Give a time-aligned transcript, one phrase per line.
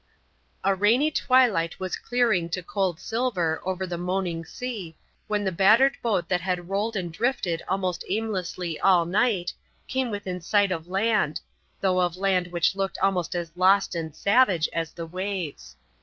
[0.63, 4.95] A rainy twilight was clearing to cold silver over the moaning sea,
[5.27, 9.53] when the battered boat that had rolled and drifted almost aimlessly all night,
[9.87, 11.39] came within sight of land,
[11.81, 15.75] though of land which looked almost as lost and savage as the waves.